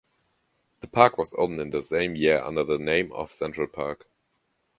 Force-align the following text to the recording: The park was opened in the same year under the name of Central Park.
The 0.79 0.87
park 0.87 1.19
was 1.19 1.35
opened 1.37 1.59
in 1.59 1.69
the 1.69 1.83
same 1.83 2.15
year 2.15 2.41
under 2.41 2.63
the 2.63 2.79
name 2.79 3.11
of 3.11 3.31
Central 3.31 3.67
Park. 3.67 4.07